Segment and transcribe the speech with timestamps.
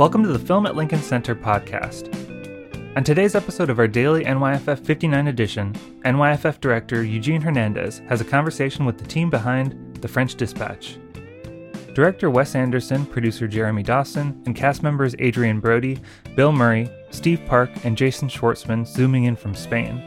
[0.00, 2.08] Welcome to the Film at Lincoln Center podcast.
[2.96, 5.74] On today's episode of our daily NYFF 59 edition,
[6.06, 10.96] NYFF director Eugene Hernandez has a conversation with the team behind The French Dispatch.
[11.92, 16.00] Director Wes Anderson, producer Jeremy Dawson, and cast members Adrien Brody,
[16.34, 20.02] Bill Murray, Steve Park, and Jason Schwartzman zooming in from Spain,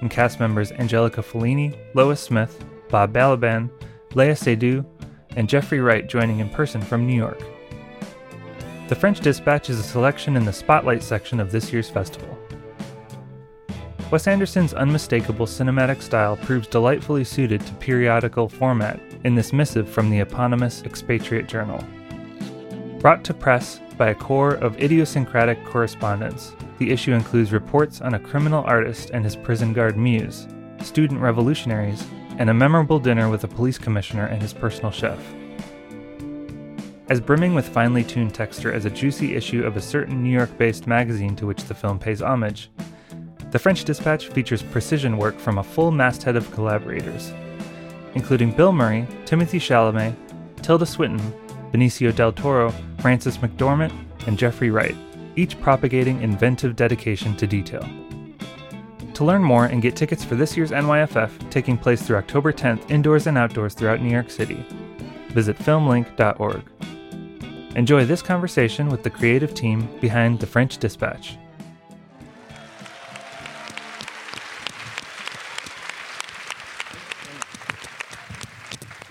[0.00, 3.70] and cast members Anjelica Fellini, Lois Smith, Bob Balaban,
[4.10, 4.84] Léa Seydoux,
[5.36, 7.40] and Jeffrey Wright joining in person from New York.
[8.88, 12.38] The French Dispatch is a selection in the Spotlight section of this year's festival.
[14.12, 20.08] Wes Anderson's unmistakable cinematic style proves delightfully suited to periodical format in this missive from
[20.08, 21.82] the eponymous expatriate journal.
[23.00, 28.20] Brought to press by a corps of idiosyncratic correspondents, the issue includes reports on a
[28.20, 30.46] criminal artist and his prison guard muse,
[30.80, 32.06] student revolutionaries,
[32.38, 35.18] and a memorable dinner with a police commissioner and his personal chef.
[37.08, 40.58] As brimming with finely tuned texture as a juicy issue of a certain New York
[40.58, 42.68] based magazine to which the film pays homage,
[43.52, 47.32] The French Dispatch features precision work from a full masthead of collaborators,
[48.14, 50.16] including Bill Murray, Timothée Chalamet,
[50.62, 51.32] Tilda Swinton,
[51.70, 53.92] Benicio del Toro, Frances McDormand,
[54.26, 54.96] and Jeffrey Wright,
[55.36, 57.88] each propagating inventive dedication to detail.
[59.14, 62.90] To learn more and get tickets for this year's NYFF, taking place through October 10th
[62.90, 64.66] indoors and outdoors throughout New York City,
[65.28, 66.62] visit filmlinc.org.
[67.76, 71.36] Enjoy this conversation with the creative team behind The French Dispatch.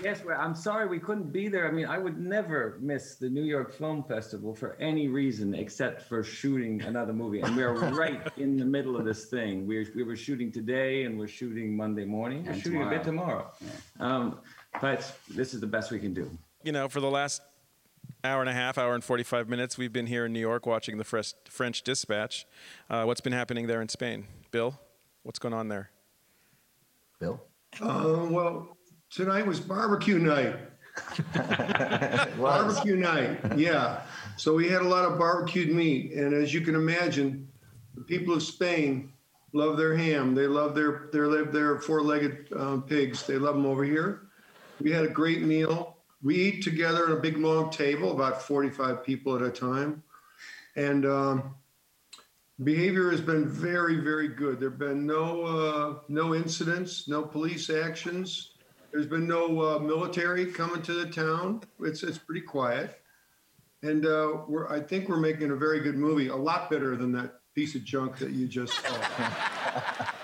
[0.02, 1.66] Yes, well, I'm sorry we couldn't be there.
[1.66, 6.02] I mean, I would never miss the New York Film Festival for any reason except
[6.02, 7.40] for shooting another movie.
[7.40, 9.66] And we're right in the middle of this thing.
[9.66, 12.44] We're, we were shooting today and we're shooting Monday morning.
[12.44, 13.50] We're And shooting a bit tomorrow.
[13.98, 14.16] tomorrow.
[14.16, 14.38] Um,
[14.80, 16.30] but this is the best we can do.
[16.62, 17.40] you know, for the last
[18.26, 20.98] hour and a half, hour and 45 minutes, we've been here in New York watching
[20.98, 22.46] the Fres- French Dispatch.
[22.90, 24.26] Uh, what's been happening there in Spain?
[24.50, 24.78] Bill,
[25.22, 25.90] what's going on there?
[27.20, 27.40] Bill?
[27.80, 28.76] Uh, well,
[29.10, 30.56] tonight was barbecue night.
[31.34, 32.36] Was.
[32.38, 34.00] Barbecue night, yeah.
[34.38, 37.48] So we had a lot of barbecued meat, and as you can imagine,
[37.94, 39.12] the people of Spain
[39.52, 40.34] love their ham.
[40.34, 43.26] They love their their their four-legged um, pigs.
[43.26, 44.22] They love them over here.
[44.80, 45.95] We had a great meal.
[46.26, 50.02] We eat together at a big long table, about 45 people at a time,
[50.74, 51.54] and um,
[52.64, 54.58] behavior has been very, very good.
[54.58, 58.54] There've been no uh, no incidents, no police actions.
[58.90, 61.62] There's been no uh, military coming to the town.
[61.78, 63.00] It's it's pretty quiet,
[63.84, 67.12] and uh, we're I think we're making a very good movie, a lot better than
[67.12, 70.06] that piece of junk that you just saw.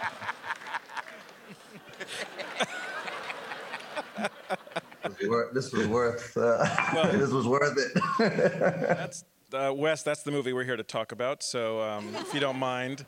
[5.22, 8.03] This was worth- This was worth, uh, this was worth it.
[8.99, 10.03] That's uh, Wes.
[10.03, 11.43] That's the movie we're here to talk about.
[11.43, 13.05] So, um, if you don't mind,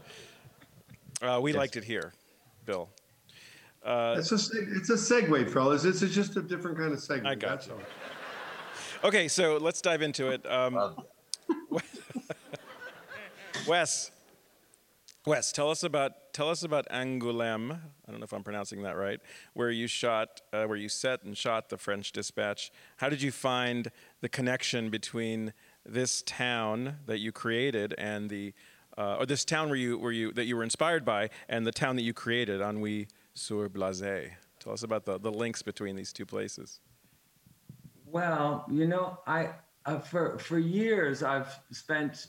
[1.22, 2.12] uh, we liked it here,
[2.66, 2.88] Bill.
[3.86, 5.84] It's a seg- it's a segue, fellas.
[5.84, 7.26] It's, it's just a different kind of segue.
[7.26, 7.74] I got that's you.
[7.74, 9.08] all.
[9.08, 10.50] Okay, so let's dive into it.
[10.50, 10.96] Um,
[13.68, 14.10] Wes,
[15.26, 17.72] Wes, tell us about tell us about Angoulême.
[18.06, 19.20] I don't know if I'm pronouncing that right.
[19.54, 22.70] Where you shot, uh, where you set and shot the French Dispatch.
[22.98, 23.90] How did you find
[24.20, 25.54] the connection between
[25.86, 28.52] this town that you created and the,
[28.98, 31.72] uh, or this town where you where you that you were inspired by, and the
[31.72, 34.32] town that you created, Ennui sur Blasé?
[34.60, 36.80] Tell us about the, the links between these two places.
[38.06, 39.50] Well, you know, I
[39.86, 42.28] uh, for for years I've spent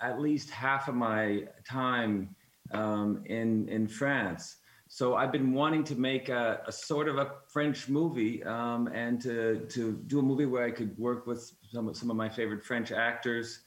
[0.00, 2.34] at least half of my time
[2.72, 4.56] um, in in France.
[4.88, 9.20] So I've been wanting to make a, a sort of a French movie um, and
[9.22, 12.28] to to do a movie where I could work with some of, some of my
[12.28, 13.60] favorite French actors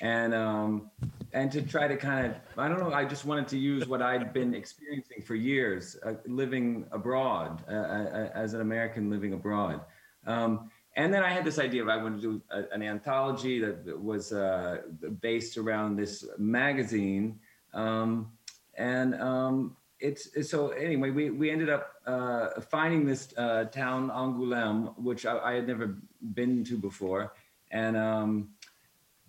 [0.00, 0.90] and um,
[1.32, 4.02] and to try to kind of I don't know I just wanted to use what
[4.02, 9.80] I'd been experiencing for years uh, living abroad uh, uh, as an American living abroad.
[10.26, 13.60] Um, and then I had this idea of I wanted to do a, an anthology
[13.60, 14.78] that was uh,
[15.20, 17.38] based around this magazine,
[17.74, 18.32] um,
[18.76, 21.10] and um, it's, so anyway.
[21.10, 25.96] We we ended up uh, finding this uh, town Angoulême, which I, I had never
[26.34, 27.32] been to before,
[27.70, 28.50] and um,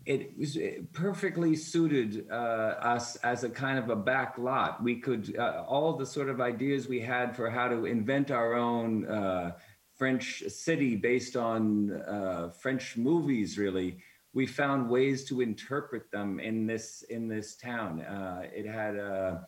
[0.05, 0.57] it was
[0.93, 4.81] perfectly suited uh, us as a kind of a back lot.
[4.83, 8.53] We could uh, all the sort of ideas we had for how to invent our
[8.53, 9.51] own uh,
[9.95, 13.57] French city based on uh, French movies.
[13.57, 13.97] Really,
[14.33, 18.01] we found ways to interpret them in this in this town.
[18.01, 19.47] Uh, it had a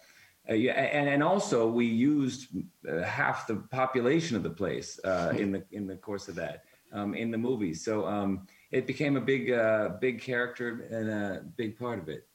[0.49, 2.47] uh, yeah, and, and also we used
[2.89, 6.63] uh, half the population of the place uh, in the in the course of that
[6.91, 7.73] um, in the movie.
[7.73, 12.27] So um, it became a big uh, big character and a big part of it.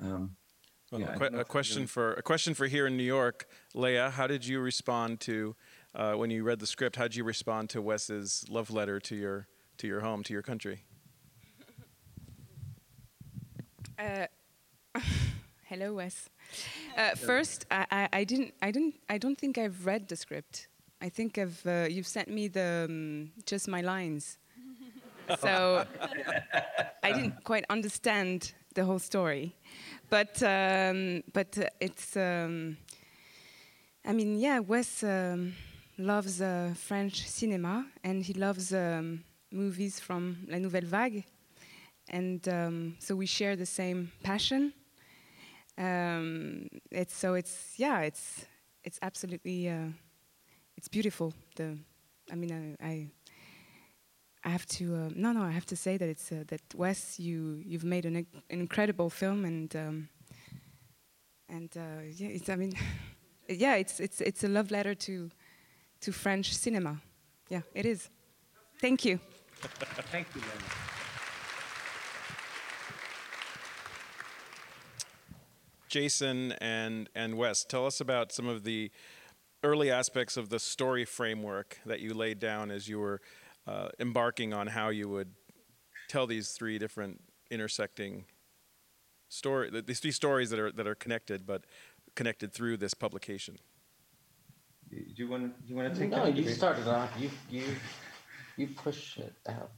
[0.00, 0.36] Um,
[0.90, 4.10] Well, yeah, a, a question for a question for here in New York, Léa.
[4.10, 5.56] How did you respond to
[5.94, 6.96] uh, when you read the script?
[6.96, 9.46] How did you respond to Wes's love letter to your
[9.78, 10.84] to your home, to your country?
[13.98, 14.26] Uh,
[15.64, 16.30] hello, Wes.
[16.96, 20.68] Uh, first, I, I, I didn't, I didn't, I don't think I've read the script.
[21.00, 24.38] I think I've, uh, you've sent me the um, just my lines,
[25.40, 25.84] so
[27.02, 29.54] I didn't quite understand the whole story.
[30.08, 32.76] But um, but uh, it's, um,
[34.04, 35.54] I mean, yeah, Wes um,
[35.98, 41.24] loves uh, French cinema and he loves um, movies from La Nouvelle Vague
[42.08, 44.72] and um, so we share the same passion.
[45.78, 48.44] Um, it's so it's yeah, it's
[48.84, 49.88] it's absolutely uh,
[50.76, 51.32] it's beautiful.
[51.56, 51.78] The
[52.30, 53.10] I mean I I,
[54.44, 57.18] I have to uh, no no I have to say that it's uh, that Wes
[57.18, 60.08] you you've made an, incredible film and um,
[61.48, 62.72] and uh, yeah it's I mean
[63.48, 65.30] yeah it's it's it's a love letter to
[66.00, 67.00] to French cinema.
[67.48, 68.10] Yeah, it is.
[68.80, 69.18] Thank you.
[70.10, 70.91] Thank you, Leonard.
[75.92, 78.90] Jason and and Wes, tell us about some of the
[79.62, 83.20] early aspects of the story framework that you laid down as you were
[83.66, 85.34] uh, embarking on how you would
[86.08, 88.24] tell these three different intersecting
[89.28, 91.66] story these three stories that are that are connected but
[92.14, 93.58] connected through this publication.
[94.90, 96.34] Do you want do you want to take No, that?
[96.34, 97.10] you started off.
[97.18, 97.64] You you
[98.56, 99.72] you push it out.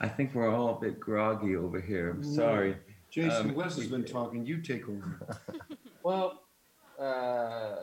[0.00, 2.10] I think we're all a bit groggy over here.
[2.10, 2.76] I'm sorry.
[3.12, 4.44] Jason Um, Wes has been talking.
[4.46, 5.18] You take over.
[6.04, 6.42] Well,
[6.98, 7.76] uh,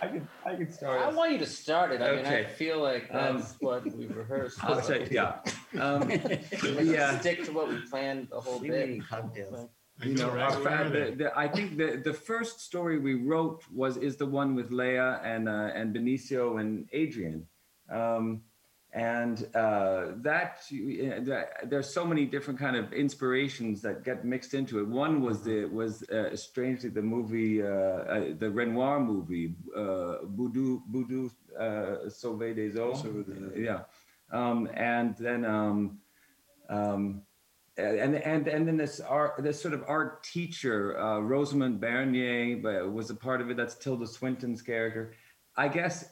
[0.00, 0.98] I can I could start.
[0.98, 1.14] I us.
[1.14, 2.00] want you to start it.
[2.00, 4.64] I mean, I feel like Um, that's what we rehearsed.
[4.64, 5.08] I'll tell you.
[5.10, 5.40] Yeah.
[5.78, 7.20] Um, Let's yeah.
[7.20, 9.06] stick to what we planned the whole We bit.
[9.06, 9.68] cocktails.
[10.02, 13.98] you know, our fa- the, the, I think the, the first story we wrote was
[13.98, 17.46] is the one with Léa and uh, and Benicio and Adrien,
[17.92, 18.40] um,
[18.92, 24.52] and uh, that, uh, that there's so many different kind of inspirations that get mixed
[24.52, 24.88] into it.
[24.88, 30.82] One was the was uh, strangely the movie uh, uh, the Renoir movie uh, Boudu
[30.90, 33.52] Boudu uh, Sauvé des Eaux, Sauvé des Eaux.
[33.56, 33.80] yeah,
[34.32, 35.44] um, and then.
[35.44, 35.98] Um,
[36.68, 37.22] um,
[37.76, 42.58] and and and then this art this sort of art teacher uh, Rosamond Bernier
[42.90, 43.56] was a part of it.
[43.56, 45.14] That's Tilda Swinton's character.
[45.56, 46.10] I guess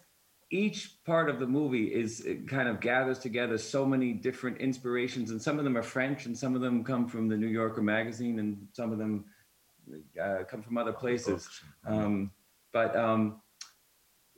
[0.51, 5.41] each part of the movie is kind of gathers together so many different inspirations, and
[5.41, 8.39] some of them are French, and some of them come from the New Yorker magazine,
[8.39, 9.25] and some of them
[10.21, 11.49] uh, come from other places.
[11.87, 12.31] Um,
[12.73, 13.41] but um,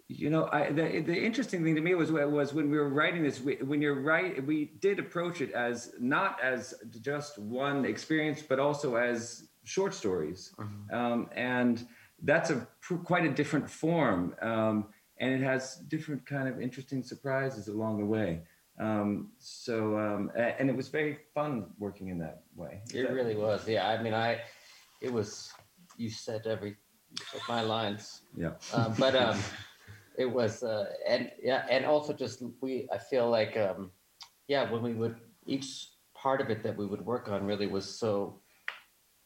[0.08, 3.22] you know, I, the the interesting thing to me was was when we were writing
[3.22, 3.40] this.
[3.40, 8.58] We, when you're right, we did approach it as not as just one experience, but
[8.58, 10.52] also as short stories,
[10.92, 11.86] um, and
[12.22, 14.88] that's a pr- quite a different form, um,
[15.20, 18.40] and it has different kind of interesting surprises along the way.
[18.81, 22.81] Um, so, um, and it was very fun working in that way.
[22.94, 23.69] It really was.
[23.69, 24.40] Yeah, I mean, I.
[25.02, 25.52] It was.
[25.99, 26.70] You said every.
[26.70, 28.22] You said my lines.
[28.34, 28.53] yeah.
[28.72, 29.39] um, but um,
[30.17, 32.89] it was uh, and yeah, and also just we.
[32.91, 33.91] I feel like um,
[34.48, 37.84] yeah, when we would each part of it that we would work on really was
[37.84, 38.41] so.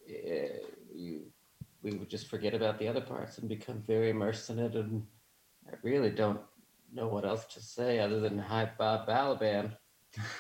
[0.08, 0.58] Uh,
[0.92, 1.22] you,
[1.82, 5.06] we would just forget about the other parts and become very immersed in it, and
[5.68, 6.40] I really don't
[6.92, 9.72] know what else to say other than hi Bob Balaban.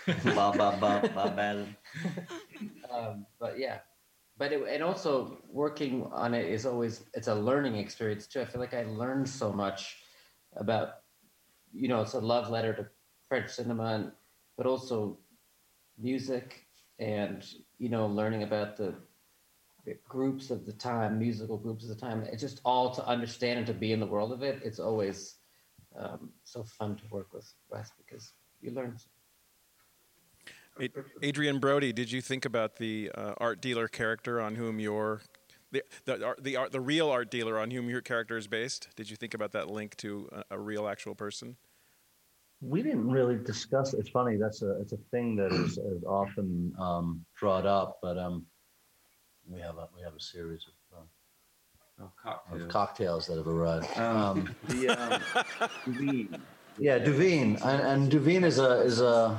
[0.06, 1.66] ba ba ba ba ba.
[2.94, 3.78] um, but yeah
[4.36, 8.44] but it, and also working on it is always it's a learning experience too i
[8.44, 9.96] feel like i learned so much
[10.56, 10.88] about
[11.72, 12.86] you know it's a love letter to
[13.28, 14.12] french cinema and,
[14.56, 15.18] but also
[15.98, 16.66] music
[16.98, 17.44] and
[17.78, 18.94] you know learning about the
[20.08, 23.66] groups of the time musical groups of the time it's just all to understand and
[23.66, 25.36] to be in the world of it it's always
[25.98, 28.96] um, so fun to work with wes because you learn
[31.22, 35.20] Adrien Brody, did you think about the uh, art dealer character on whom your
[35.70, 38.88] the the art, the art, the real art dealer on whom your character is based?
[38.96, 41.56] Did you think about that link to a, a real actual person?
[42.60, 43.94] We didn't really discuss.
[43.94, 44.36] It's funny.
[44.36, 48.46] That's a it's a thing that is, is often um, brought up, but um,
[49.50, 51.02] we have a we have a series of, uh,
[52.00, 52.62] Oh, cocktails.
[52.62, 53.96] of cocktails that have arrived.
[53.98, 55.20] Um, Um, the, um,
[55.86, 56.40] Duveen.
[56.76, 59.38] yeah, Duveen, and, and Duveen is a is a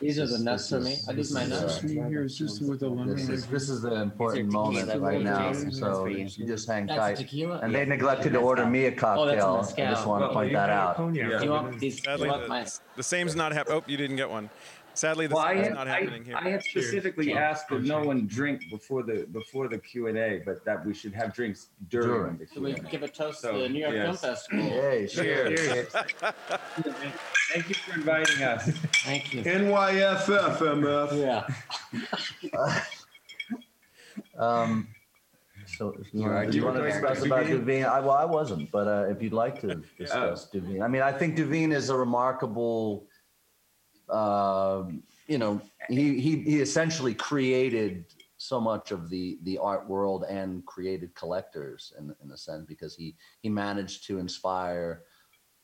[0.00, 0.96] These are the nuts for me.
[1.08, 1.84] I this leave my is, nuts.
[1.84, 3.14] uh, Here is just with the lemon.
[3.14, 6.26] This is, this is the important tequila, moment that's right now, Jason, so for you.
[6.26, 7.16] you just hang That's tight.
[7.18, 7.60] tequila.
[7.62, 7.80] And Yeah.
[7.80, 9.54] they neglected to order me a Oh, that's a cocktail.
[9.54, 9.86] I mezcal.
[9.86, 11.14] just want to Well, point that out.
[11.14, 11.42] Yeah.
[11.42, 11.98] You want these?
[11.98, 12.66] You Sadly, want the, my?
[12.96, 13.78] the same's not happening.
[13.78, 14.48] Oh, you didn't get one.
[14.94, 16.36] Sadly, the Well, I same's had, not I, happening here.
[16.36, 17.38] I had specifically Cheers.
[17.38, 20.92] asked that no one drink before the before the Q and A, but that we
[20.92, 22.36] should have drinks during, During.
[22.38, 22.90] the Q&A.
[22.90, 24.16] give a toast So, to the New York Film.
[24.16, 24.64] Festival.
[24.66, 25.88] Yay, Cheers.
[27.52, 28.64] Thank you for inviting us.
[29.04, 29.42] Thank you.
[29.42, 31.46] NYFF, MF.
[32.52, 32.80] Yeah.
[34.38, 34.88] Um,
[35.66, 37.86] so, if you Sure, want- do do you you want to discuss about about Duveen?
[37.86, 41.12] I, well, I wasn't, but uh, if you'd like to discuss Duveen, I mean, I
[41.12, 43.06] think Duveen is a remarkable,
[44.12, 48.04] um, you know, he, he, he essentially created
[48.36, 52.94] so much of the, the art world and created collectors in, in a sense, because
[52.94, 55.02] he, he managed to inspire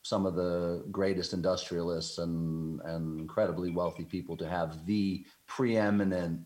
[0.02, 6.40] some of the greatest industrialists and, and incredibly wealthy people to have the preeminent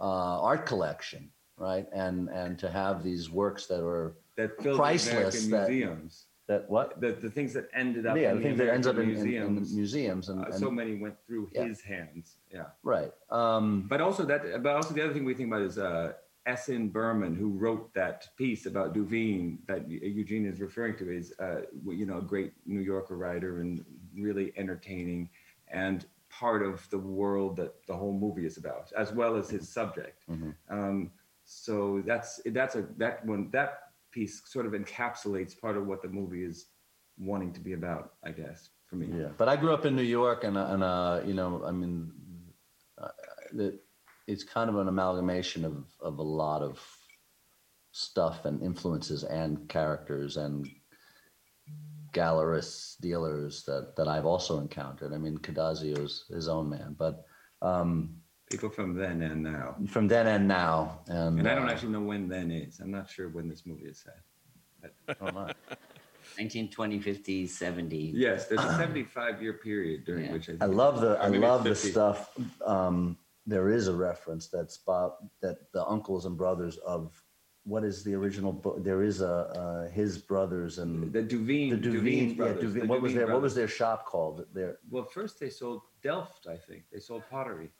[0.00, 1.86] uh, art collection, right?
[1.94, 6.26] And and to have these works that are That Priceless, the American that- museums.
[6.48, 7.00] That what?
[7.00, 9.08] The, the things that ended up Yeah, in the things that ends up in, in,
[9.08, 9.74] in museums.
[9.74, 11.64] museums and, uh, and so many went through Yeah.
[11.64, 12.36] his hands.
[12.52, 12.66] Yeah.
[12.84, 13.12] right.
[13.30, 16.12] Um, But also that, but also the other thing we think about is uh,
[16.46, 16.90] S.N.
[16.90, 22.06] Behrman, who wrote that piece about Duveen that Eugene is referring to, is uh, you
[22.06, 23.84] know a great New Yorker writer and
[24.16, 25.28] really entertaining
[25.72, 29.68] and part of the world that the whole movie is about, as well as his
[29.68, 30.22] subject.
[30.30, 30.54] Mhm.
[30.70, 31.10] Um,
[31.44, 33.85] so that's that's a that one that
[34.16, 36.66] piece sort of encapsulates part of what the movie is
[37.18, 39.08] wanting to be about, I guess, for me.
[39.12, 42.10] Yeah, but I grew up in New York, and and uh, you know, I mean,
[42.96, 43.08] uh,
[43.52, 43.84] it,
[44.26, 46.80] it's kind of an amalgamation of of a lot of
[47.92, 50.66] stuff and influences and characters and
[52.12, 55.12] gallerists, dealers that that I've also encountered.
[55.12, 57.24] I mean, Cadazio's his own man, but
[57.60, 58.16] um,
[58.50, 59.76] People from then and now.
[59.88, 62.78] from then and now, and, And I don't uh, actually know when then is.
[62.78, 64.96] I'm not sure when this movie is set.
[65.20, 65.52] oh my.
[66.38, 68.12] 1920, 50s, 70s.
[68.14, 70.32] Yes, there's a 75 year period during Yeah.
[70.32, 72.36] which I, I love the or I maybe love the stuff.
[72.64, 77.20] Um, there is a reference that's Bob that the uncles and brothers of
[77.66, 78.82] what is the original book?
[78.84, 79.34] There is a
[79.88, 82.28] uh, his brothers and The Duveen, the Duveen.
[82.30, 82.62] Yeah, brothers.
[82.64, 82.80] Duveen.
[82.82, 84.46] the What was Duveen their What was their shop called?
[84.54, 86.84] Their Well, first they sold Delft, I think.
[86.92, 87.70] They sold pottery.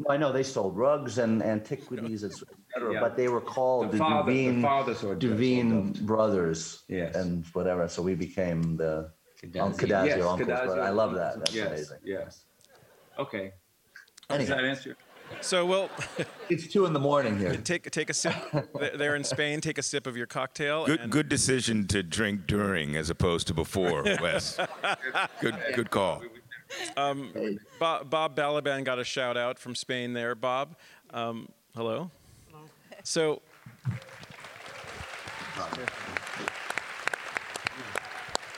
[0.00, 3.00] no, I know they sold rugs and antiquities, et cetera, Yeah.
[3.00, 7.14] but they were called The the, father, the Duveen father sold sold Duveen brothers Yes.
[7.14, 7.86] and whatever.
[7.88, 9.10] So we became the
[9.42, 10.06] Cadazio.
[10.06, 10.48] Yes, uncles.
[10.48, 11.38] Cadazio but I love that.
[11.40, 11.98] That's yes, amazing.
[12.02, 12.44] Yes.
[13.18, 13.52] Okay.
[14.30, 14.96] Does Anyway, that answer?
[15.40, 15.90] So, well,
[16.48, 17.54] it's two in the morning here.
[17.56, 18.34] take take a sip.
[18.78, 20.86] Th- There in Spain, take a sip of your cocktail.
[20.86, 24.58] Good, and good decision to drink during as opposed to before, Wes.
[25.40, 26.22] good, good call.
[26.96, 30.34] Bob, Bob Balaban got a shout out from Spain there.
[30.34, 30.76] Bob,
[31.10, 32.10] um, hello.
[33.04, 33.40] So,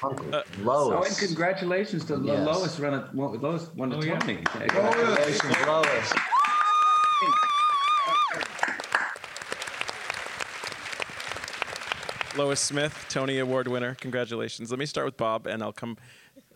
[0.02, 2.46] Oh, and congratulations to Lo- Yes.
[2.46, 2.80] Lois.
[2.80, 4.18] Run a, Lo- Lois won a Oh, yeah.
[4.18, 6.12] Congratulations, Lois.
[12.36, 13.94] Lois Smith, Tony Award winner.
[13.96, 14.70] Congratulations.
[14.70, 15.96] Let me start with Bob, and I'll come.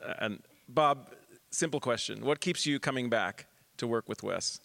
[0.04, 1.10] uh, And Bob,
[1.50, 3.46] simple question: What keeps you coming back
[3.78, 4.60] to work with Wes?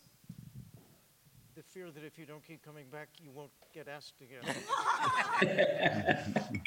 [1.55, 4.43] The fear that if you don't keep coming back, you won't get asked again.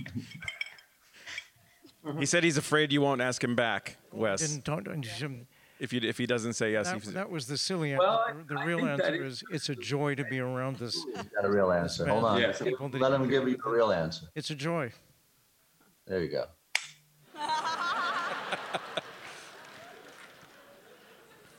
[2.19, 4.41] He said he's afraid you won't ask him back, Wes.
[4.41, 5.47] Didn't, don't, don't- you-
[5.83, 8.45] If you if he doesn't say yes, that, that was the silly Well, answer.
[8.49, 11.05] The I real think that answer it- is it's a joy to be around this.
[11.35, 12.07] Got a real answer.
[12.07, 12.41] Hold on.
[12.41, 12.63] Yes.
[12.63, 14.27] people Let you him give you a real answer.
[14.37, 14.93] It's a joy.
[16.07, 16.45] There you go.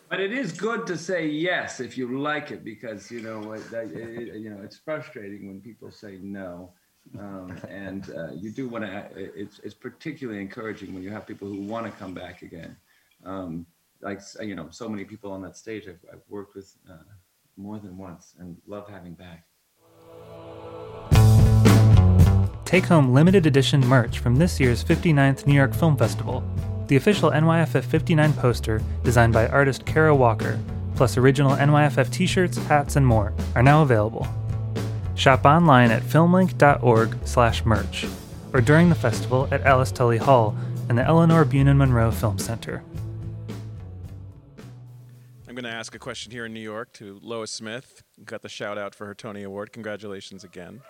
[0.09, 3.69] But it is good to say yes if you like it because you know it,
[3.71, 6.71] that- it, you know it's frustrating when people say no,
[7.19, 9.09] um, and uh, you do want to.
[9.15, 12.77] It's it's particularly encouraging when you have people who want to come back again.
[13.25, 13.65] Um,
[14.03, 16.97] like you know, so many people on that stage I've, I've worked with uh,
[17.57, 19.45] more than once and love having back.
[22.65, 26.43] Take home limited edition merch from this year's 59th New York Film Festival.
[26.87, 30.59] The official NYFF 59 poster, designed by artist Kara Walker,
[30.95, 34.27] plus original NYFF t shirts, hats, and more, are now available.
[35.15, 38.07] Shop online at filmlinc.org slash merch,
[38.53, 40.55] or during the festival at Alice Tully Hall
[40.89, 42.83] and the Eleanor Bunin Monroe Film Center.
[45.53, 48.01] I'm going to ask a question here in New York to Lois Smith.
[48.25, 49.71] Got the shout out for her Tony Award.
[49.71, 50.81] Congratulations again.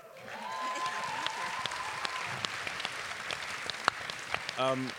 [4.58, 4.90] Um,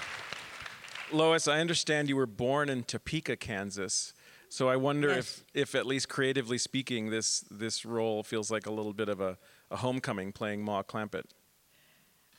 [1.10, 4.12] Lois, I understand you were born in Topeka, Kansas.
[4.50, 5.42] So I wonder yes.
[5.54, 9.22] if, if at least creatively speaking, this this role feels like a little bit of
[9.22, 9.38] a,
[9.70, 11.30] a homecoming playing Maw Clampette.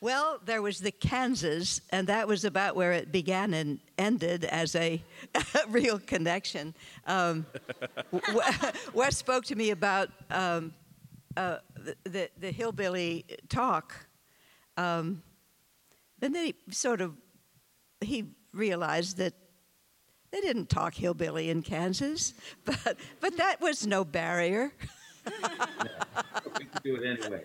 [0.05, 4.75] Well, there was the Kansas, and that was about where it began and ended as
[4.75, 5.01] a,
[5.33, 6.75] a real connection.
[7.07, 7.47] Um,
[8.93, 10.75] Wes spoke to me about um,
[11.35, 13.95] uh, the, the, the hillbilly talk.
[14.77, 15.23] Um,
[16.19, 17.15] then he sort of
[17.99, 19.33] he realized that
[20.29, 24.71] they didn't talk hillbilly in Kansas, but but that was no barrier.
[25.25, 27.43] we could do it anyway.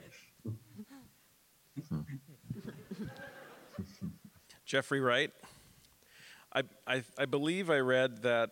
[4.70, 5.32] Jeffrey Wright,
[6.54, 8.50] I, I, I believe I read that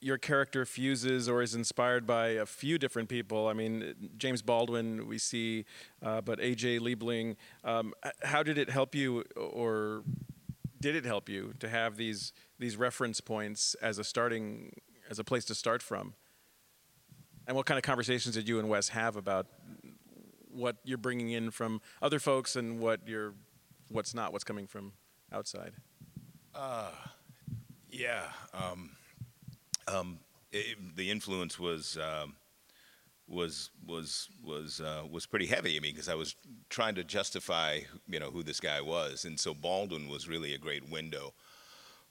[0.00, 3.46] your character fuses or is inspired by a few different people.
[3.46, 5.64] I mean, James Baldwin, we see,
[6.04, 7.36] uh, but AJ Liebling.
[7.62, 10.02] Um, how did it help you, or
[10.80, 14.72] did it help you to have these these reference points as a starting,
[15.08, 16.14] as a place to start from?
[17.46, 19.46] And what kind of conversations did you and Wes have about
[20.50, 23.34] what you're bringing in from other folks and what you're,
[23.88, 24.94] what's not, what's coming from
[25.32, 25.72] outside?
[26.54, 26.90] Uh,
[27.90, 28.24] yeah.
[28.54, 28.90] Um,
[29.88, 30.18] um,
[30.50, 32.36] it, the influence was um,
[33.28, 35.76] was was was uh, was pretty heavy.
[35.76, 36.36] I mean, because I was
[36.68, 40.58] trying to justify, you know, who this guy was, and so Baldwin was really a
[40.58, 41.32] great window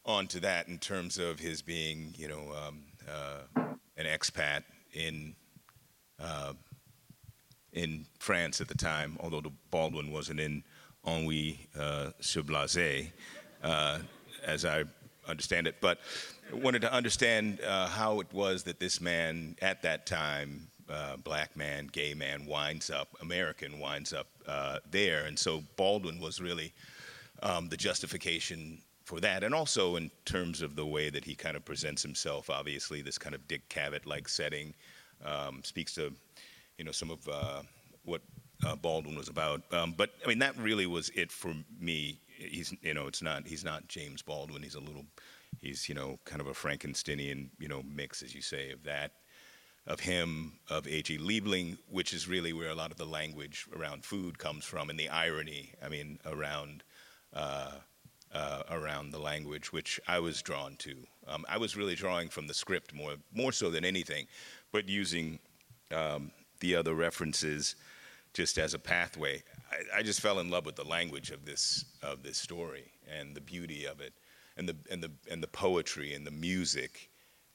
[0.05, 3.65] onto that in terms of his being, you know, um, uh,
[3.97, 4.63] an expat
[4.93, 5.35] in
[6.19, 6.53] uh,
[7.71, 9.17] in France at the time.
[9.19, 10.63] Although Baldwin wasn't in
[11.05, 13.11] Ennui uh, sur Blasé,
[13.63, 13.99] uh,
[14.45, 14.83] as I
[15.27, 15.99] understand it, but
[16.51, 21.55] wanted to understand uh, how it was that this man at that time uh, black
[21.55, 25.25] man, gay man winds up, American winds up uh, there.
[25.25, 26.73] And so Baldwin was really
[27.41, 29.43] um, the justification for that.
[29.43, 33.17] And also in terms of the way that he kind of presents himself, obviously, this
[33.17, 34.73] kind of Dick Cavett like setting
[35.23, 36.13] um, speaks to,
[36.77, 37.61] you know, some of uh,
[38.03, 38.21] what
[38.65, 39.61] uh, Baldwin was about.
[39.71, 42.19] Um, but I mean, that really was it for me.
[42.27, 44.63] He's, you know, it's not, he's not James Baldwin.
[44.63, 45.05] He's a little,
[45.59, 49.11] he's, you know, kind of a Frankensteinian, you know, mix, as you say, of that
[49.87, 51.17] of him, of A.J.
[51.17, 54.99] Liebling, which is really where a lot of the language around food comes from, and
[54.99, 56.83] the irony, I mean, around
[57.33, 57.71] uh,
[58.33, 60.95] uh, around the language, which I was drawn to.
[61.27, 64.27] Um, I was really drawing from the script more more so than anything,
[64.71, 65.39] but using
[65.93, 67.75] um, the other references
[68.33, 69.43] just as a pathway.
[69.71, 73.35] I, I, just fell in love with the language of this of this story and
[73.35, 74.13] the beauty of it,
[74.57, 77.11] and the and the and the poetry and the music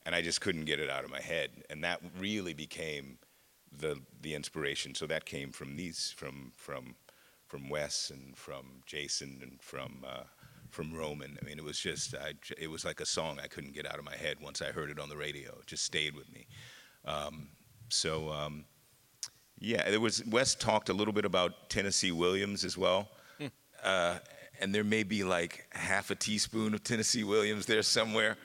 [0.06, 1.50] and I just couldn't get it out of my head.
[1.68, 3.18] And that really became
[3.76, 4.94] the the inspiration.
[4.94, 6.94] So that came from these from from
[7.48, 10.22] from Wes and from Jason and from uh,
[10.70, 11.36] from Roman.
[11.42, 13.98] I mean, it was just I, it was like a song I couldn't get out
[13.98, 15.50] of my head once I heard it on the radio.
[15.60, 16.46] It just stayed with me.
[17.04, 17.48] Um,
[17.88, 18.64] so um,
[19.59, 23.09] yeah, there was Wes talked a little bit about Tennessee Williams as well.
[23.38, 23.47] Hmm.
[23.83, 24.19] Uh,
[24.61, 28.37] and there may be like half a teaspoon of Tennessee Williams there somewhere.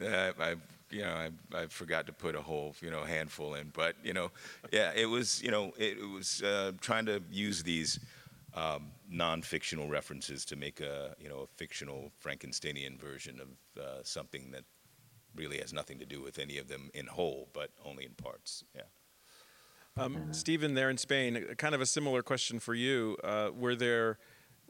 [0.00, 0.56] Uh, I
[0.92, 3.70] you know, I, I forgot to put a whole, you know, handful in.
[3.72, 4.30] But, you know,
[4.70, 7.98] yeah, it was, you know, it, it was uh, trying to use these
[8.54, 14.50] um, non-fictional references to make a, you know, a fictional Frankensteinian version of uh, something
[14.50, 14.64] that
[15.34, 18.62] really has nothing to do with any of them in whole, but only in parts.
[18.76, 18.82] Yeah.
[19.96, 23.16] Um, Stephen, there in Spain, kind of a similar question for you.
[23.22, 24.18] Uh, were there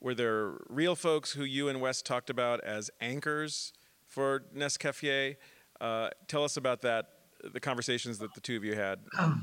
[0.01, 3.73] were there real folks who you and Wes talked about as anchors
[4.09, 5.37] for Nescafe?
[5.81, 7.07] Uh, tell us about that,
[7.53, 8.99] the conversations that the two of you had.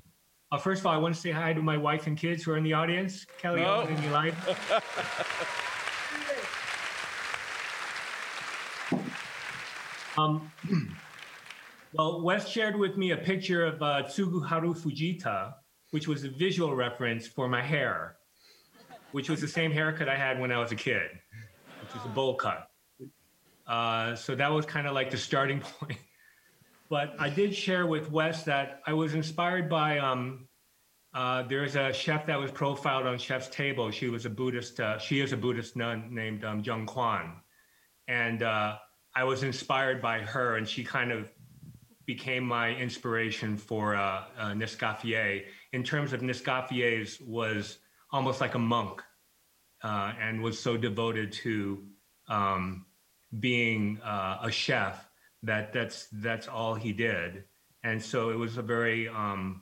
[0.52, 2.50] Uh, first of all, I want to say hi to my wife and kids who
[2.50, 3.24] are in the audience.
[3.38, 4.34] Kelly, in your life.
[10.18, 10.52] um,
[11.94, 15.54] well, Wes shared with me a picture of uh, Tsuguharu Foujita,
[15.92, 18.18] which was a visual reference for my hair,
[19.12, 21.10] which was the same haircut I had when I was a kid,
[21.82, 22.68] which was a bowl cut.
[23.68, 26.00] Uh, so that was kind of like the starting point.
[26.90, 30.48] But I did share with Wes that I was inspired by um,
[31.14, 33.92] uh, there's a chef that was profiled on Chef's Table.
[33.92, 34.80] She was a Buddhist.
[34.80, 37.42] Uh, she is a Buddhist nun named um, Jeong Kwan,
[38.08, 38.78] and uh,
[39.16, 41.32] I was inspired by her, and she kind of
[42.06, 45.46] became my inspiration for uh, uh, Nescaffier.
[45.74, 47.80] In terms of Nescaffier's, was
[48.12, 49.02] almost like a monk,
[49.84, 51.84] uh, and was so devoted to
[52.28, 52.86] um,
[53.40, 55.10] being uh, a chef
[55.44, 57.44] that that's that's all he did.
[57.84, 59.62] And so it was a very um,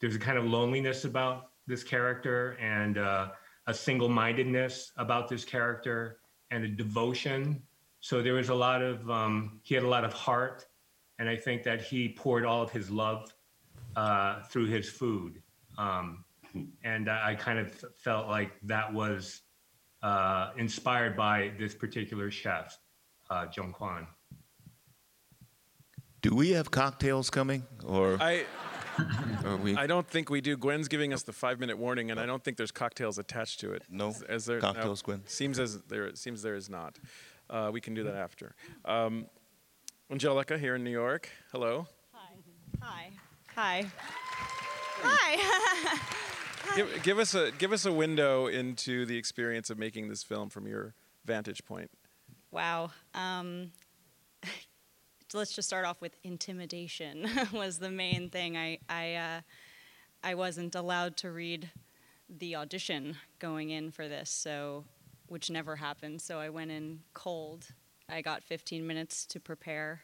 [0.00, 3.28] there's a kind of loneliness about this character and uh,
[3.66, 6.18] a single-mindedness about this character
[6.50, 7.62] and a devotion.
[8.00, 10.66] So there was a lot of um, he had a lot of heart
[11.18, 13.32] and I think that he poured all of his love
[13.96, 15.42] uh, through his food.
[15.78, 16.24] Um,
[16.84, 19.42] and I, I kind of felt like that was
[20.02, 22.78] uh, inspired by this particular chef,
[23.30, 24.06] uh, Jeong Kwan.
[26.22, 28.44] Do we have cocktails coming, or I.
[29.62, 29.74] we?
[29.74, 30.56] I don't think we do.
[30.56, 33.84] Gwen's giving us the five-minute warning, and I don't think there's cocktails attached to it.
[33.88, 35.14] No as there cocktails, no.
[35.14, 35.22] Gwen?
[35.26, 36.98] Seems as there seems there is not.
[37.48, 38.54] Uh, we can do that after.
[38.84, 39.26] Um,
[40.12, 41.30] Anjelica here in New York.
[41.52, 41.86] Hello.
[42.12, 42.34] Hi.
[42.82, 43.10] Hi.
[43.54, 43.86] Hi.
[46.76, 50.50] Give, give us a give us a window into the experience of making this film
[50.50, 51.90] from your vantage point.
[52.52, 52.92] wow.
[53.12, 53.72] Um,
[55.34, 58.56] let's just start off with intimidation was the main thing.
[58.56, 59.40] I I uh,
[60.22, 61.70] I wasn't allowed to read
[62.28, 64.84] the audition going in for this, so
[65.26, 66.20] which never happened.
[66.20, 67.66] So I went in cold.
[68.08, 70.02] I got 15 minutes to prepare,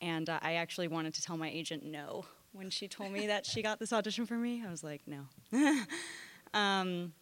[0.00, 3.46] and uh, I actually wanted to tell my agent no when she told me that
[3.46, 4.62] she got this audition for me.
[4.66, 5.26] I was like, no.
[6.54, 7.12] um,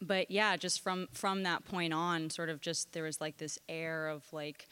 [0.00, 3.58] but yeah, just from from that point on, sort of just there was like this
[3.68, 4.68] air of like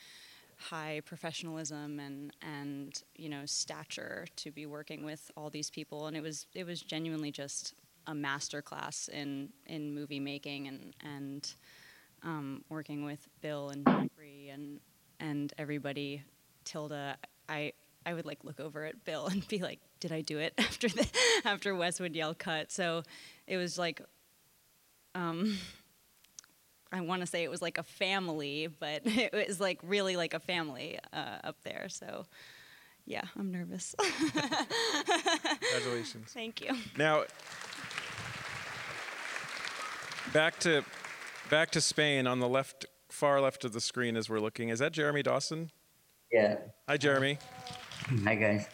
[0.59, 6.17] high professionalism and and you know stature to be working with all these people, and
[6.17, 7.75] it was it was genuinely just
[8.07, 11.55] a master class in in movie making and and
[12.23, 14.81] um, working with Bill and Jeffrey and
[15.21, 16.23] and everybody.
[16.65, 17.17] Tilda,
[17.49, 17.73] I
[18.07, 20.89] I would like look over at Bill and be like, "Did I do it?" After
[20.89, 21.07] the
[21.45, 22.71] after Wes would yell cut.
[22.71, 23.03] So
[23.47, 24.01] it was like,
[25.15, 25.59] um,
[26.93, 30.35] I want to say it was like a family, but it was like really like
[30.35, 31.89] a family uh, up there.
[31.89, 32.27] So
[33.05, 33.95] yeah, I'm nervous.
[33.99, 36.33] Congratulations.
[36.33, 36.71] Thank you.
[36.97, 37.25] Now,
[40.33, 40.85] back to
[41.51, 44.69] back to Spain on the left, far left of the screen as we're looking.
[44.69, 45.71] Is that Jeremy Dawson?
[46.33, 46.57] Yeah.
[46.89, 47.39] Hi, Jeremy.
[48.25, 48.69] Hi, guys.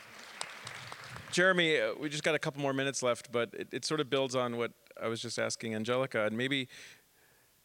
[1.30, 4.10] Jeremy, uh, we just got a couple more minutes left, but it, it sort of
[4.10, 6.68] builds on what I was just asking Anjelica, and maybe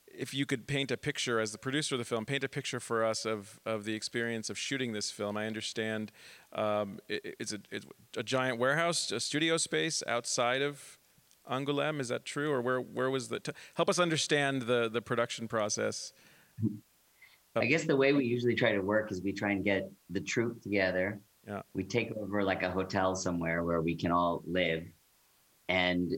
[0.08, 2.80] if you could paint a picture as the producer of the film, paint a picture
[2.80, 5.36] for us of, of the experience of shooting this film.
[5.36, 6.14] I understand
[6.54, 10.98] um, it, it's, a, it's a giant warehouse, a studio space outside of
[11.52, 12.00] Angoulême.
[12.00, 13.40] Is that true, or where where was the?
[13.40, 16.12] T- help us understand the the production process.
[17.56, 20.20] I guess the way we usually try to work is we try and get the
[20.20, 21.22] troupe together.
[21.48, 21.62] Yeah.
[21.74, 24.84] We take over like a hotel somewhere where we can all live,
[25.70, 26.12] and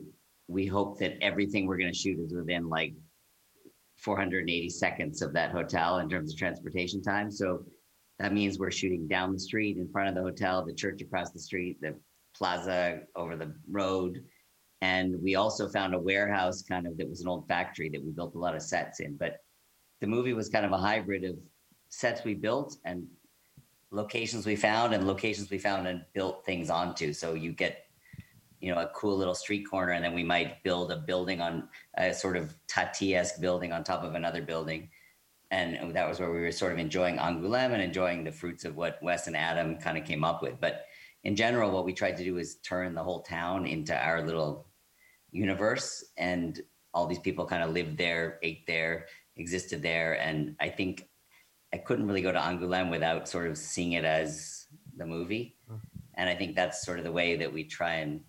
[0.47, 2.93] we hope that everything we're going to shoot is within like
[3.97, 7.29] 480 seconds of that hotel in terms of transportation time.
[7.29, 7.63] So
[8.17, 11.31] that means we're shooting down the street in front of the hotel, the church across
[11.31, 11.95] the street, the
[12.35, 14.23] plaza over the road.
[14.81, 18.11] And we also found a warehouse kind of that was an old factory that we
[18.11, 19.15] built a lot of sets in.
[19.17, 19.37] But
[20.01, 21.35] the movie was kind of a hybrid of
[21.89, 23.05] sets we built and
[23.91, 27.13] locations we found and locations we found and built things onto.
[27.13, 27.85] So you get,
[28.59, 31.69] you know, a cool little street corner, and then we might build a building on
[31.97, 34.89] a sort of Tati-esque building on top of another building.
[35.51, 38.75] And that was where we were sort of enjoying Angoulême and enjoying the fruits of
[38.75, 40.61] what Wes and Adam kind of came up with.
[40.61, 40.85] But
[41.23, 44.67] in general, what we tried to do is turn the whole town into our little
[45.31, 46.05] universe.
[46.17, 46.61] And
[46.93, 50.13] all these people kind of lived there, ate there, existed there.
[50.21, 51.08] And I think
[51.73, 55.55] I couldn't really go to Angoulême without sort of seeing it as the movie.
[55.67, 55.75] Hmm.
[56.15, 58.21] And I think that's sort of the way that we try and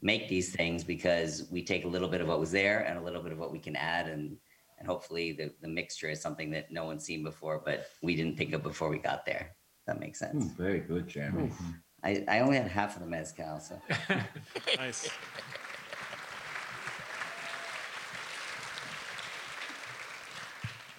[0.00, 3.02] make these things because we take a little bit of what was there and a
[3.02, 4.36] little bit of what we can add and
[4.78, 8.36] and hopefully the, the mixture is something that no one's seen before, but we didn't
[8.36, 9.52] think of before we got there.
[9.86, 10.48] That makes sense.
[10.48, 11.48] Hmm, very good, Jeremy.
[11.48, 11.70] Hmm.
[12.02, 13.80] I, I only had half of the mezcal, so
[14.76, 15.08] nice.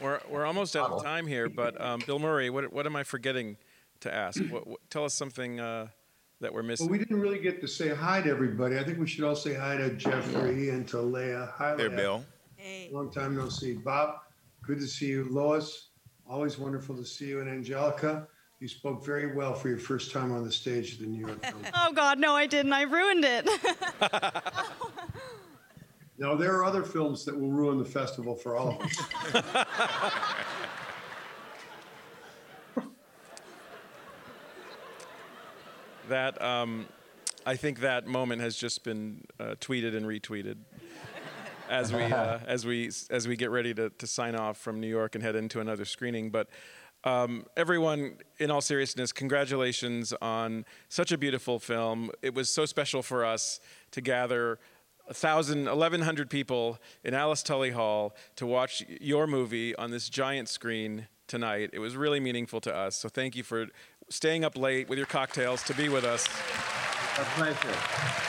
[0.01, 3.03] We're, we're almost out of time here, but um, Bill Murray, what, what am I
[3.03, 3.57] forgetting
[4.01, 4.41] to ask?
[4.49, 5.87] What, what, tell us something uh,
[6.41, 6.87] that we're missing.
[6.87, 8.77] Well, we didn't really get to say hi to everybody.
[8.77, 11.51] I think we should all say hi to Jeffrey and to Léa.
[11.53, 11.95] Hi, There, Léa.
[11.95, 12.25] Bill.
[12.57, 12.89] Hey.
[12.91, 13.73] Long time no see.
[13.73, 14.21] Bob,
[14.63, 15.27] good to see you.
[15.29, 15.89] Lois,
[16.29, 17.39] always wonderful to see you.
[17.39, 18.27] And Anjelica,
[18.59, 21.43] you spoke very well for your first time on the stage at the New York
[21.45, 21.61] Film.
[21.75, 22.73] Oh God, no, I didn't.
[22.73, 23.47] I ruined it.
[26.17, 29.43] now, there are other films that will ruin the festival for all of us.
[36.09, 36.85] That um,
[37.45, 40.57] I think that moment has just been uh, tweeted and retweeted
[41.69, 44.87] as we uh, as we as we get ready to, to sign off from New
[44.87, 46.29] York and head into another screening.
[46.29, 46.49] But
[47.03, 52.11] um, everyone, in all seriousness, congratulations on such a beautiful film.
[52.21, 53.59] It was so special for us
[53.91, 54.59] to gather.
[55.07, 61.07] 1,000, 1,100 people in Alice Tully Hall to watch your movie on this giant screen
[61.27, 61.69] tonight.
[61.73, 62.95] It was really meaningful to us.
[62.95, 63.67] So thank you for
[64.09, 66.25] staying up late with your cocktails to be with us.
[67.17, 67.57] A pleasure.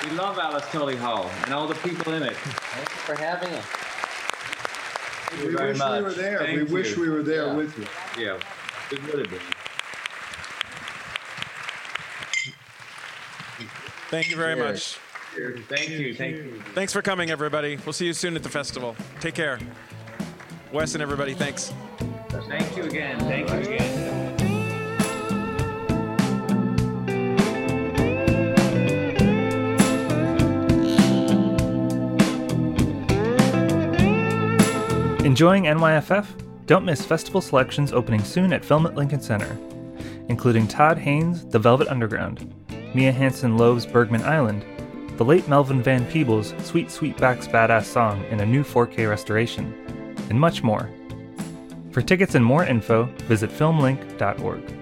[0.04, 2.36] We love Alice Tully Hall and all the people in it.
[2.36, 3.64] Thank you for having us.
[5.28, 5.98] Thank you We very wish much.
[5.98, 6.38] we were there.
[6.38, 7.54] Thank we wish we were there Yeah.
[7.54, 7.86] with you.
[8.24, 8.38] Yeah,
[8.92, 9.40] it would have been.
[14.10, 14.98] Thank you very Cheers.
[14.98, 14.98] much.
[15.36, 15.60] Cheers.
[15.68, 16.14] Thank you.
[16.14, 16.62] Thank you.
[16.74, 17.76] Thanks for coming, everybody.
[17.84, 18.96] We'll see you soon at the festival.
[19.20, 19.58] Take care.
[20.72, 21.74] Wes and everybody, thanks.
[22.48, 23.18] Thank you again.
[23.20, 24.06] Thank you again.
[35.26, 36.26] Enjoying NYFF?
[36.64, 39.58] Don't miss festival selections opening soon at Film at Lincoln Center,
[40.28, 42.54] including Todd Haynes' The Velvet Underground,
[42.94, 44.64] Mia Hansen Love's Bergman Island,
[45.16, 49.72] the late Melvin Van Peebles' Sweet Sweetback's Badass Song in a new 4K restoration,
[50.28, 50.90] and much more.
[51.90, 54.75] For tickets and more info, visit filmlinc.org.